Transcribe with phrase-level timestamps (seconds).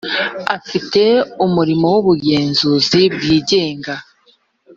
[0.55, 1.01] afite
[1.45, 3.93] umurimo w’ubugenzuzi bwigenga